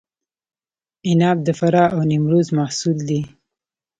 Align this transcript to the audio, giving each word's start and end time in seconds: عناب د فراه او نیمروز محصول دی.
عناب 1.07 1.37
د 1.43 1.49
فراه 1.59 1.89
او 1.95 2.01
نیمروز 2.11 2.47
محصول 2.59 2.97
دی. 3.09 3.21